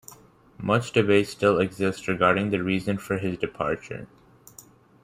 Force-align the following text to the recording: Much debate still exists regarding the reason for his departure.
Much 0.57 0.93
debate 0.93 1.27
still 1.27 1.59
exists 1.59 2.07
regarding 2.07 2.49
the 2.49 2.63
reason 2.63 2.97
for 2.97 3.19
his 3.19 3.37
departure. 3.37 4.07